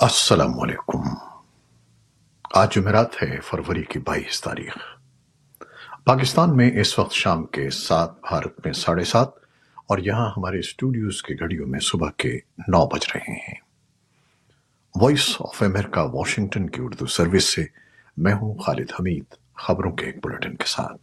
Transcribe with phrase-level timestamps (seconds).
[0.00, 0.98] السلام علیکم۔
[2.54, 4.78] آج جمعرات ہے فروری کی بائیس تاریخ۔
[6.04, 9.28] پاکستان میں اس وقت شام کے سات، بھارت میں ساڑھے سات
[9.86, 13.54] اور یہاں ہمارے اسٹوڈیوز کی گھڑیوں میں صبح کے نو بج رہے ہیں۔
[15.00, 17.64] وائس آف امریکہ، واشنگٹن کی اردو سروس سے
[18.16, 19.24] میں ہوں خالد حمید،
[19.54, 21.02] خبروں کے ایک بلٹن کے ساتھ۔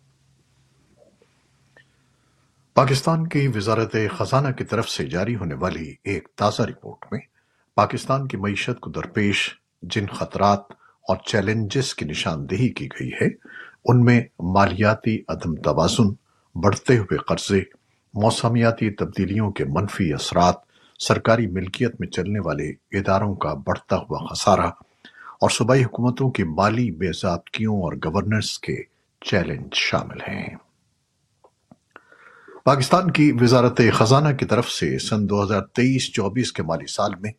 [2.74, 7.20] پاکستان کی وزارت خزانہ کی طرف سے جاری ہونے والی ایک تازہ رپورٹ میں
[7.76, 10.60] پاکستان کی معیشت کو درپیش جن خطرات
[11.08, 13.28] اور چیلنجز کی نشاندہی کی گئی ہے،
[13.86, 16.10] ان میں مالیاتی عدم توازن،
[16.56, 17.62] بڑھتے ہوئے قرضے،
[18.14, 20.56] موسمیاتی تبدیلیوں کے منفی اثرات،
[21.00, 24.68] سرکاری ملکیت میں چلنے والے اداروں کا بڑھتا ہوا خسارہ
[25.42, 28.84] اور صوبائی حکومتوں کی مالی بے ضابطگیوں اور گورننس کے
[29.22, 30.56] چیلنج شامل ہیں۔
[32.66, 37.12] پاکستان کی وزارت خزانہ کی طرف سے سن دو ہزار تیئیس چوبیس کے مالی سال
[37.16, 37.32] میں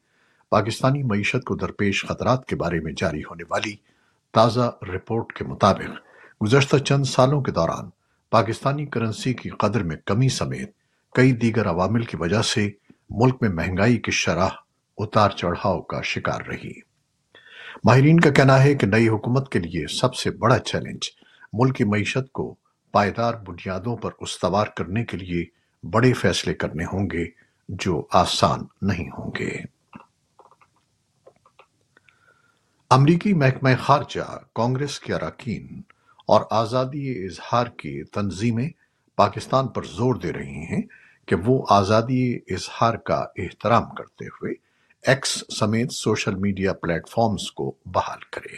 [0.52, 3.74] پاکستانی معیشت کو درپیش خطرات کے بارے میں جاری ہونے والی
[4.32, 5.90] تازہ رپورٹ کے مطابق،
[6.42, 7.90] گزشتہ چند سالوں کے دوران
[8.30, 10.72] پاکستانی کرنسی کی قدر میں کمی سمیت
[11.14, 12.70] کئی دیگر عوامل کی وجہ سے
[13.10, 14.48] ملک میں مہنگائی کی شرح
[14.98, 16.72] اتار چڑھاؤ کا شکار رہی۔
[17.84, 21.08] ماہرین کا کہنا ہے کہ نئی حکومت کے لیے سب سے بڑا چیلنج
[21.52, 22.54] ملک کی معیشت کو
[22.92, 25.44] پائیدار بنیادوں پر استوار کرنے کے لیے
[25.86, 27.24] بڑے فیصلے کرنے ہوں گے
[27.68, 29.71] جو آسان نہیں ہوں گے۔
[32.92, 35.82] امریکی محکمہ خارجہ کانگریس کے اراکین
[36.28, 38.68] اور آزادی اظہار کی تنظیمیں
[39.16, 40.82] پاکستان پر زور دے رہی ہیں
[41.26, 44.54] کہ وہ آزادی اظہار کا احترام کرتے ہوئے
[45.06, 48.56] ایکس سمیت سوشل میڈیا پلیٹ فارمز کو بحال کرے۔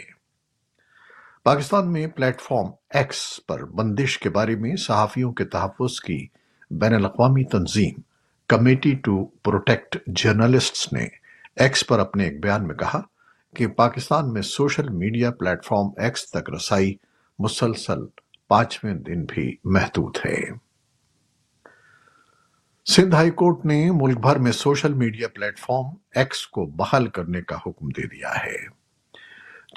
[1.42, 6.26] پاکستان میں پلیٹ فارم ایکس پر بندش کے بارے میں صحافیوں کے تحفظ کی
[6.70, 8.00] بین الاقوامی تنظیم
[8.46, 11.06] کمیٹی ٹو پروٹیکٹ جرنلسٹس نے
[11.56, 13.02] ایکس پر اپنے ایک بیان میں کہا
[13.56, 16.94] کہ پاکستان میں social media platform X تک رسائی
[17.38, 17.98] مسلسل
[18.48, 20.40] پانچویں دن بھی محدود ہے۔
[22.84, 27.42] سندھ ہائی کورٹ نے ملک بھر میں social media platform X کو بحال کرنے
[27.42, 28.84] کا حکم دے دیا ہے۔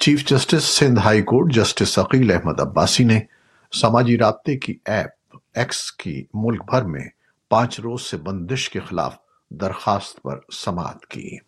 [0.00, 3.20] Chief justice Sindh high court justice Aqeel Ahmed Abbasi نے
[3.72, 7.04] سماجی رابطے کی ایپ ایکس کی ملک بھر میں
[7.48, 9.16] پانچ روز سے بندش کے خلاف
[9.50, 11.47] درخواست پر سماعت کی۔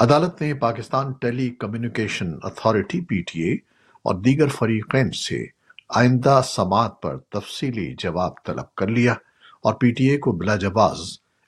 [0.00, 1.12] عدالت نے Pakistan
[1.50, 3.52] telecommunication authority P T A
[4.02, 5.44] اور دیگر فریقین سے
[5.88, 9.12] آئندہ سماعت پر تفصیلی جواب طلب کر لیا
[9.60, 11.00] اور پی ٹی اے کو بلا جواز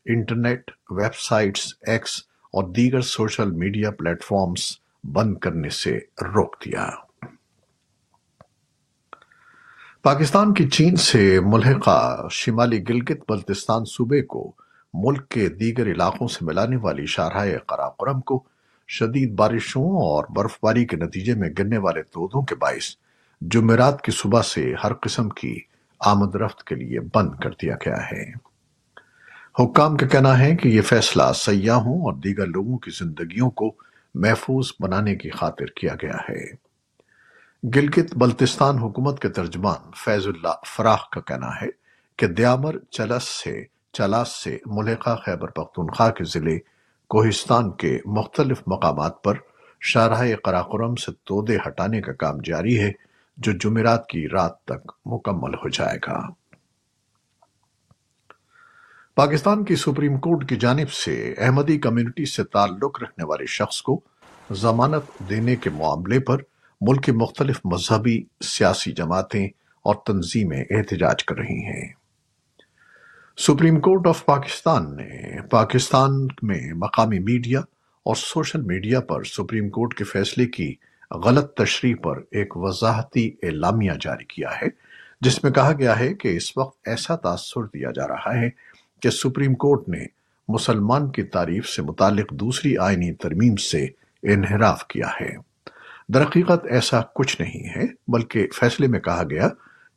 [0.07, 2.19] انٹرنیٹ، ویب سائٹس، ایکس
[2.55, 4.71] اور دیگر سوشل میڈیا پلیٹ فارمز
[5.05, 5.99] بند کرنے سے
[6.35, 6.89] روک دیا۔
[10.03, 14.53] پاکستان کی چین سے ملحقہ شمالی گلگت بلتستان صوبے کو
[14.95, 18.43] ملک کے دیگر علاقوں سے ملانے والی شاہراہ قراقرم کو
[18.89, 22.97] شدید بارشوں اور برف باری کے نتیجے میں گرنے والے دودوں کے باعث
[23.41, 25.61] جمعرات کی صبح سے ہر قسم کی
[26.01, 28.33] آمد رفت کے لیے بند کر دیا گیا ہے۔
[29.59, 33.75] حکام کا کہنا ہے کہ یہ فیصلہ سیاحوں اور دیگر لوگوں کی زندگیوں کو
[34.15, 36.65] محفوظ بنانے کی خاطر کیا گیا ہے۔
[37.77, 41.69] گلگت بلتستان حکومت کے ترجمان فیض اللہ فراخ کا کہنا ہے
[42.17, 46.57] کہ دیامر چلس سے چلاس سے ملحقہ خیبر پختونخوا کے ضلع
[47.09, 49.35] کوہستان کے مختلف مقامات پر
[49.81, 52.93] شاہراہ قراقرم سے تودے ہٹانے کا کام جاری ہے،
[53.37, 56.21] جو جمعرات کی رات تک مکمل ہو جائے گا۔
[59.15, 64.01] پاکستان کی سپریم کورٹ کی جانب سے احمدی کمیونٹی سے تعلق رکھنے والے شخص کو
[64.51, 66.37] ضمانت دینے کے معاملے پر
[66.81, 69.47] ملک کے مختلف مذہبی، سیاسی جماعتیں
[69.83, 72.04] اور تنظیمیں احتجاج کر رہی ہیں۔
[73.39, 77.61] سپریم کورٹ آف پاکستان نے پاکستان میں مقامی میڈیا
[78.07, 80.75] اور سوشل میڈیا پر سپریم کورٹ کے فیصلے کی
[81.11, 84.67] غلط تشریح پر ایک وضاحتی اعلامیہ جاری کیا ہے،
[85.21, 88.51] جس میں کہا گیا ہے کہ اس وقت ایسا تاثر دیا جا رہا ہے
[89.01, 90.07] کہ سپریم کورٹ نے
[90.49, 93.87] مسلمان کی تعریف سے متعلق دوسری آئینی ترمیم سے
[94.23, 95.35] انحراف کیا ہے۔
[96.09, 99.49] درقیقت ایسا کچھ نہیں ہے، بلکہ فیصلے میں کہا گیا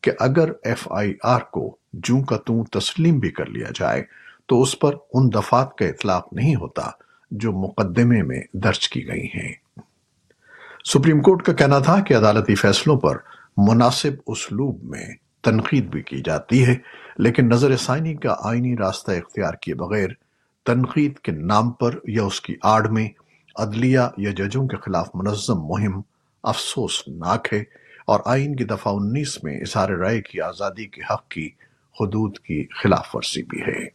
[0.07, 4.04] کہ اگر ایف آئی آر کو جوں کا توں تسلیم بھی کر لیا جائے،
[4.45, 6.89] تو اس پر ان دفات کا اطلاق نہیں ہوتا
[7.31, 9.54] جو مقدمے میں درج کی گئی ہیں۔
[10.86, 13.18] سپریم کورٹ کا کہنا تھا کہ عدالتی فیصلوں پر
[13.57, 15.06] مناسب اسلوب میں
[15.42, 16.75] تنقید بھی کی جاتی ہے،
[17.18, 20.09] لیکن نظر ثانی کا آئینی راستہ اختیار کیے بغیر
[20.65, 23.09] تنقید کے نام پر یا اس کی آڑ میں
[23.56, 26.01] عدلیہ یا ججوں کے خلاف منظم مہم
[26.44, 27.63] افسوسناک ہے۔
[28.07, 31.48] اور آئین کی دفعہ انیس میں اظہار رائے کی آزادی کے حق کی
[32.01, 33.89] حدود کی خلاف ورزی بھی ہے۔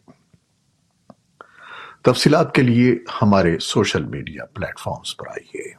[2.03, 5.75] تفصیلات کے لیے ہمارے سوشل میڈیا پلیٹ فارمز پر آئیے۔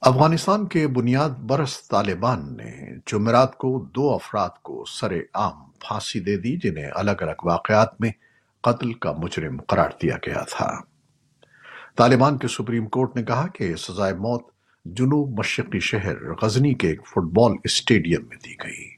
[0.00, 6.36] افغانستان کے بنیاد برس طالبان نے جمعرات کو دو افراد کو سر عام پھانسی دے
[6.36, 8.10] دی، جنہیں الگ الگ واقعات میں
[8.60, 10.80] قتل کا مجرم قرار دیا گیا تھا۔
[11.96, 17.00] طالبان کے سپریم کورٹ نے کہا کہ سزائے موت جنوب مشرقی شہر غزنی کے ایک
[17.06, 18.88] فٹ بال اسٹیڈیم میں دی گئی۔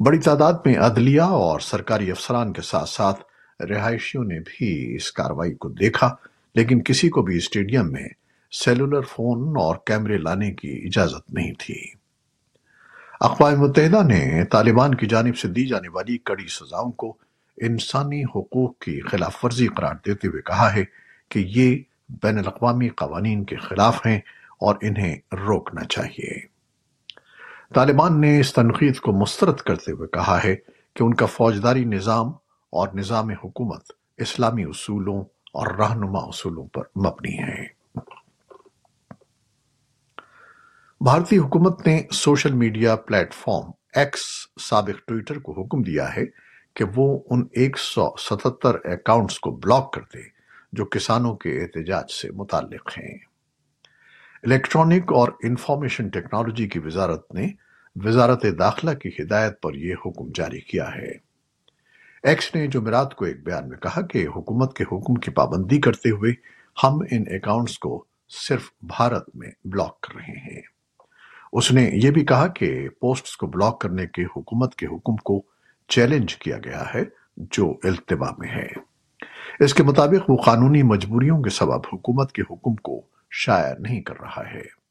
[0.00, 3.20] بڑی تعداد میں عدلیہ اور سرکاری افسران کے ساتھ ساتھ
[3.62, 6.14] رہائشیوں نے بھی اس کاروائی کو دیکھا،
[6.54, 8.08] لیکن کسی کو بھی اسٹیڈیم میں
[8.52, 11.82] سیلولر فون اور کیمرے لانے کی اجازت نہیں تھی۔
[13.20, 17.16] اقوام متحدہ نے طالبان کی جانب سے دی جانے والی کڑی سزاؤں کو
[17.56, 20.84] انسانی حقوق کی خلاف ورزی قرار دیتے ہوئے کہا ہے
[21.28, 21.78] کہ یہ
[22.22, 24.20] بین الاقوامی قوانین کے خلاف ہیں
[24.62, 26.40] اور انہیں روکنا چاہیے۔
[27.74, 30.56] طالبان نے اس تنقید کو مسترد کرتے ہوئے کہا ہے
[30.96, 32.28] کہ ان کا فوجداری نظام
[32.70, 35.20] اور نظام حکومت اسلامی اصولوں
[35.52, 37.66] اور رہنما اصولوں پر مبنی ہے۔
[41.00, 44.20] بھارتی حکومت نے social media platform X
[44.60, 46.22] سابق ٹویٹر کو حکم دیا ہے
[46.74, 50.20] کہ وہ ان ایک سو ستتر اکاؤنٹس کو بلاک کر دے
[50.72, 53.31] جو کسانوں کے احتجاج سے متعلق ہیں۔
[54.42, 57.48] الیکٹرانک اور انفارمیشن ٹیکنالوجی کی وزارت نے
[57.96, 61.12] وزارت داخلہ کی ہدایت پر یہ حکم جاری کیا ہے۔
[62.22, 66.10] ایکس نے جمعرات کو ایک بیان میں کہا کہ حکومت کے حکم کی پابندی کرتے
[66.10, 66.32] ہوئے
[66.84, 70.62] ہم ان اکاؤنٹس کو صرف بھارت میں بلاک کر رہے ہیں۔
[71.52, 75.42] اس نے یہ بھی کہا کہ پوسٹس کو بلاک کرنے کے حکومت کے حکم کو
[75.88, 77.02] چیلنج کیا گیا ہے
[77.36, 78.68] جو التبا میں ہے۔
[79.60, 84.20] اس کے مطابق وہ قانونی مجبوریوں کے سبب حکومت کے حکم کو شائع نہیں کر
[84.20, 84.82] رہا ہے۔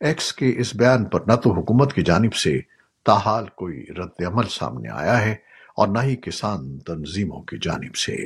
[0.00, 2.60] ایکس کے اس بیان پر نہ تو حکومت کی جانب سے
[3.04, 5.32] تاحال کوئی رد عمل سامنے آیا ہے
[5.76, 8.16] اور نہ ہی کسان تنظیموں کی جانب سے۔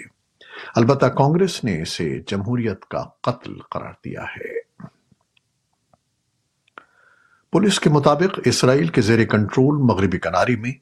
[0.77, 4.59] البتہ کانگریس نے اسے جمہوریت کا قتل قرار دیا ہے۔
[7.53, 10.73] پولیس کے مطابق اسرائیل کے زیر کنٹرول مغربی کناری میں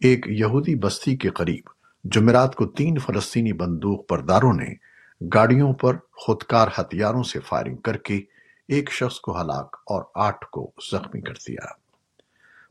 [0.00, 1.68] ایک یہودی بستی کے قریب
[2.04, 8.20] جمعرات کو تین فلسطینی بندوق پرداروں نے گاڑیوں پر خودکار ہتھیاروں سے فائرنگ کر کے
[8.68, 11.66] ایک شخص کو ہلاک اور آٹھ کو زخمی کر دیا۔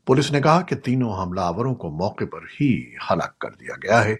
[0.04, 4.04] پولیس نے کہا کہ تینوں حملہ آوروں کو موقع پر ہی ہلاک کر دیا گیا
[4.04, 4.12] ہے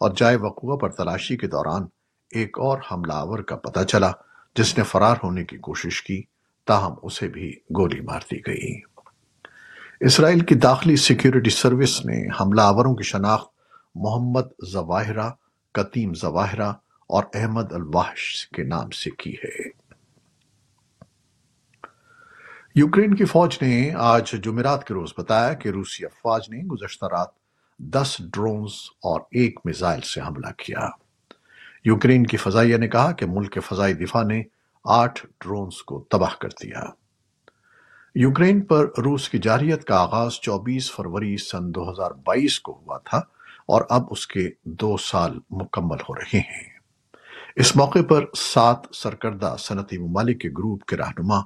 [0.00, 1.86] اور جائے وقوع پر تلاشی کے دوران
[2.30, 4.10] ایک اور حملہ آور کا پتہ چلا،
[4.56, 6.22] جس نے فرار ہونے کی کوشش کی،
[6.66, 8.80] تاہم اسے بھی گولی مار دی گئی۔
[10.00, 13.48] اسرائیل کی داخلی سیکیورٹی سروس نے حملہ آوروں کی شناخت
[13.94, 15.30] محمد زواہرہ
[15.72, 16.72] قتیم زواہرہ
[17.10, 19.68] اور احمد الواحش کے نام سے کی ہے۔
[22.74, 27.28] یوکرین کی فوج نے آج جمعرات کے روز بتایا کہ روسی افواج نے گزشتہ رات
[27.78, 28.70] دس ڈرونز
[29.02, 30.88] اور ایک میزائل سے حملہ کیا۔
[31.84, 34.42] یوکرین کی فضائیہ نے کہا کہ ملک کے فضائی دفاع نے
[34.84, 36.84] آٹھ ڈرونز کو تباہ کر دیا۔
[38.14, 42.98] یوکرین پر روس کی جارحیت کا آغاز چوبیس فروری سن دو ہزار بائیس کو ہوا
[42.98, 43.18] تھا
[43.66, 46.69] اور اب اس کے دو سال مکمل ہو رہے ہیں۔
[47.60, 51.40] اس موقع پر سات سرکردہ صنعتی ممالک کے گروپ کے رہنما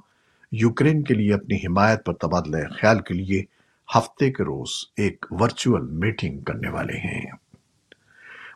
[0.51, 3.43] یوکرین کے لیے اپنی حمایت پر تبادلہ خیال کے لیے
[3.97, 7.31] ہفتے کے روز ایک ورچوئل میٹنگ کرنے والے ہیں۔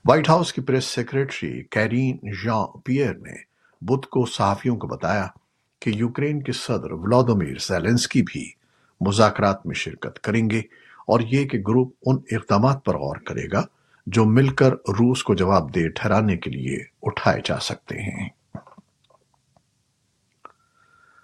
[0.06, 3.36] وائٹ ہاؤس کی press secretary Karine Jean Pierre نے
[3.82, 5.28] بدھ کو صحافیوں کو بتایا
[5.80, 8.52] کہ یوکرین کے صدر ولادومیر زیلنسکی بھی
[9.02, 10.60] مذاکرات میں شرکت کریں گے
[11.08, 13.64] اور یہ کہ گروپ ان اقدامات پر غور کرے گا
[14.08, 18.30] جو مل کر روس کو جواب دے ٹھہرانے کے لیے اٹھائے جا سکتے ہیں۔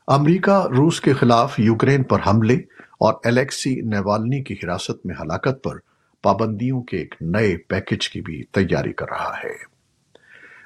[0.07, 2.55] امریکہ روس کے خلاف یوکرین پر حملے
[2.99, 5.75] اور الیکسی نیوالنی کی حراست میں ہلاکت پر
[6.21, 9.75] پابندیوں کے ایک نئے پیکج کی بھی تیاری کر رہا ہے۔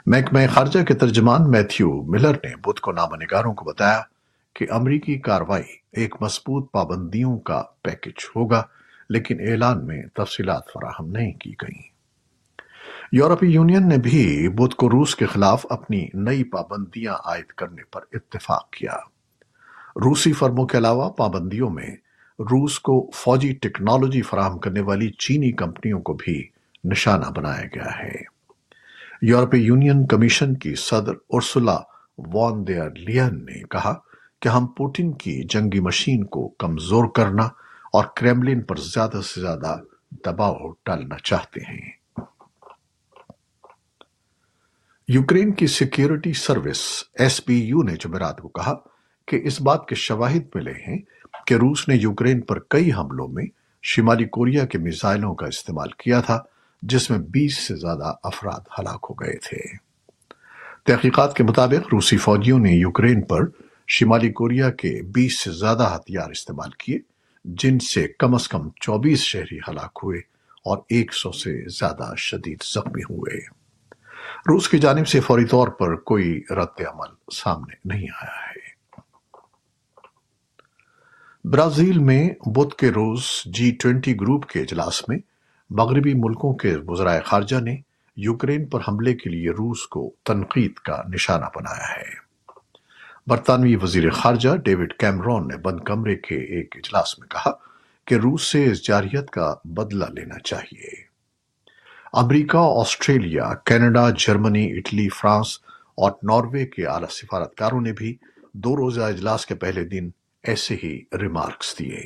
[0.06, 4.02] محکمہ خارجہ کے ترجمان میتھیو ملر نے بدھ کو نامہ نگاروں کو بتایا
[4.56, 8.64] کہ امریکی کاروائی ایک مضبوط پابندیوں کا پیکج ہوگا،
[9.10, 11.99] لیکن اعلان میں تفصیلات فراہم نہیں کی گئیں۔
[13.12, 18.02] یورپی یونین نے بھی بدھ کو روس کے خلاف اپنی نئی پابندیاں عائد کرنے پر
[18.12, 18.96] اتفاق کیا۔
[19.96, 21.96] روسی فرموں کے علاوہ پابندیوں میں
[22.40, 26.48] روس کو فوجی ٹیکنالوجی فراہم کرنے والی چینی کمپنیوں کو بھی
[26.84, 28.16] نشانہ بنایا گیا ہے۔
[29.22, 31.78] یورپی یونین کمیشن کی صدر ارسلا
[32.18, 33.94] وان دیئر لین نے کہا
[34.40, 37.44] کہ ہم پوٹن کی جنگی مشین کو کمزور کرنا
[37.94, 39.78] اور کریملن پر زیادہ سے زیادہ
[40.26, 41.99] دباؤ ڈالنا چاہتے ہیں۔
[45.12, 48.74] یوکرین کی security service S P U نے جمعرات کو کہا
[49.28, 50.98] کہ اس بات کے شواہد ملے ہیں
[51.48, 53.46] کہ روس نے یوکرین پر کئی حملوں میں
[53.84, 56.40] شمالی کوریا کے میزائلوں کا استعمال کیا تھا،
[56.82, 59.78] جس میں بیس سے زیادہ افراد ہلاک ہو گئے تھے۔
[60.86, 63.42] تحقیقات کے مطابق روسی فوجیوں نے یوکرین پر
[63.88, 67.00] شمالی کوریا کے بیس سے زیادہ ہتھیار استعمال کیے،
[67.46, 70.20] جن سے کم از کم چوبیس شہری ہلاک ہوئے
[70.66, 73.59] اور ایک سو سے زیادہ شدید زخمی ہوئے۔
[74.40, 78.70] روس کی جانب سے فوری طور پر کوئی رد عمل سامنے نہیں آیا ہے۔
[81.46, 85.18] برازیل میں بدھ کے روز جی ٹوینٹی گروپ کے اجلاس میں
[85.70, 87.78] مغربی ملکوں کے وزرائے خارجہ نے
[88.16, 92.30] یوکرین پر حملے کے لیے روس کو تنقید کا نشانہ بنایا ہے۔
[93.28, 97.52] برطانوی وزیر خارجہ ڈیوڈ کیمرون نے بند کمرے کے ایک اجلاس میں کہا
[98.06, 101.09] کہ روس سے اس جارحیت کا بدلہ لینا چاہیے۔
[102.14, 105.60] America, Australia, Canada, Germany, Italy, France
[105.96, 108.16] اور ناروے کے اعلی سفارتکاروں نے بھی
[108.54, 110.10] دو روزہ اجلاس کے پہلے دن
[110.44, 112.02] ایسے ہی ریمارکس دیے۔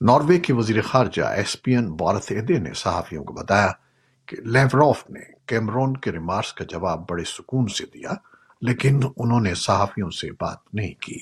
[0.00, 3.72] ناروے کے وزیر خارجہ ایس پی این بارت ایدے نے صحافیوں کو بتایا
[4.26, 8.10] کہ لیوروف نے کیمرون کے ریمارکس کا جواب بڑے سکون سے دیا،
[8.60, 11.18] لیکن انہوں نے صحافیوں سے بات نہیں کی۔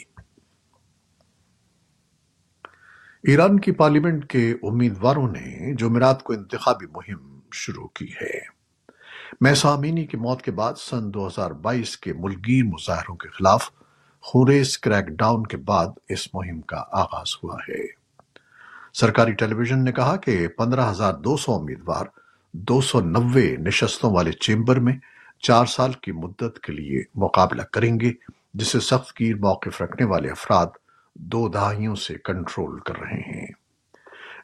[3.22, 8.58] ایران کی پارلیمنٹ کے امیدواروں نے جمعرات کو انتخابی مہم شروع کی ہے۔
[9.40, 9.76] میسا
[10.10, 13.70] کی موت کے بعد سن دو ہزار بائیس کے ملگیر مظاہروں کے خلاف
[14.20, 17.98] خوریز کریک ڈاؤن کے بعد اس مہم کا آغاز ہوا ہے۔
[18.94, 22.04] سرکاری ٹیلی ویژن نے کہا کہ پندرہ ہزار دو سو امیدوار،
[22.52, 24.96] دو سو نوے نشستوں والے چیمبر میں
[25.42, 28.12] چار سال کی مدت کے لیے مقابلہ کریں گے،
[28.54, 30.66] جسے سخت گیر موقف رکھنے والے افراد
[31.14, 33.46] دو دہائیوں سے کنٹرول کر رہے ہیں۔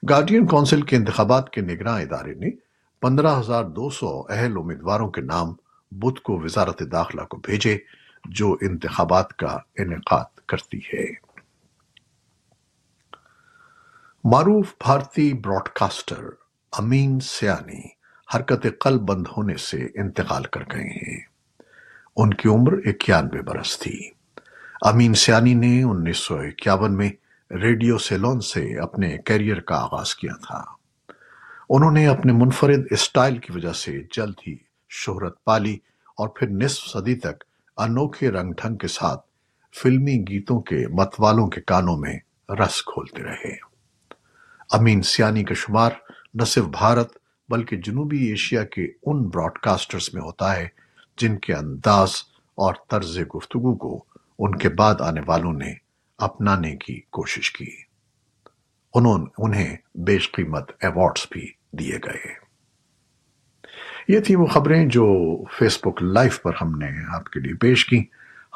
[0.08, 2.63] گارڈین کونسل کے انتخابات کے نگراں ادارے نے
[3.04, 5.52] پندرہ ہزار دو سو اہل امیدواروں کے نام
[5.90, 7.78] بدھ کو وزارت داخلہ کو بھیجے،
[8.24, 11.04] جو انتخابات کا انعقاد کرتی ہے۔
[14.24, 16.20] معروف بھارتی براڈ کاسٹر
[16.72, 17.80] امین سیانی
[18.34, 21.20] حرکت قلب بند ہونے سے انتقال کر گئے ہیں۔
[22.16, 24.10] ان کی عمر اکیانوے برس تھی۔
[24.80, 27.10] امین سیانی نے انیس سو اکیاون میں
[27.50, 30.83] ریڈیو سیلون سے اپنے کیریئر کا آغاز کیا تھا۔
[31.70, 34.56] انہوں نے اپنے منفرد اسٹائل کی وجہ سے جلد ہی
[34.88, 35.74] شہرت پالی
[36.16, 37.44] اور پھر نصف صدی تک
[37.76, 39.26] انوکھے رنگ ڈھنگ کے ساتھ
[39.82, 42.18] فلمی گیتوں کے متوالوں کے کانوں میں
[42.48, 43.56] رس کھولتے رہے۔
[44.70, 45.90] امین سیانی کا شمار
[46.34, 47.16] نہ صرف بھارت
[47.48, 50.68] بلکہ جنوبی ایشیا کے ان براڈ کاسٹرز میں ہوتا ہے
[51.18, 52.10] جن کے انداز
[52.54, 54.04] اور طرز گفتگو کو
[54.38, 55.74] ان کے بعد آنے والوں نے
[56.18, 57.93] اپنانے کی کوشش کی۔
[59.38, 62.44] انہیں بیش قیمت ایوارڈز بھی دیے گئے
[64.08, 67.86] یہ تھی وہ خبریں جو فیس بک لائف پر ہم نے آپ کے لیے پیش
[67.86, 68.04] کی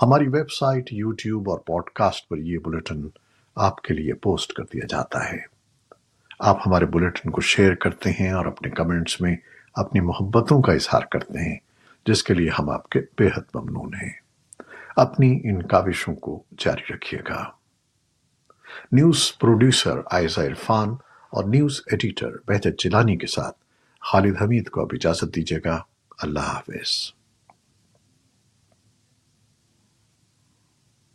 [0.02, 3.09] ہماری ویب سائٹ، یوٹیوب اور پوڈ کاسٹ پر یہ بلٹن
[3.54, 5.38] آپ کے لیے پوسٹ کر دیا جاتا ہے۔
[6.38, 9.37] آپ ہمارے بلیٹن کو شیئر کرتے ہیں اور اپنے کمنٹس میں
[9.75, 11.57] اپنی محبتوں کا اظہار کرتے ہیں،
[12.07, 14.12] جس کے لیے ہم آپ کے بے حد ممنون ہیں۔
[14.97, 17.57] اپنی ان کاوشوں کو جاری رکھیے گا۔
[18.92, 20.88] نیوز پروڈیوسر آئزہ عرفان
[21.30, 23.56] اور نیوز ایڈیٹر بہتر چلانی کے ساتھ
[24.00, 25.82] خالد حمید کو اب اجازت دیجیے گا۔
[26.22, 27.17] اللہ حافظ۔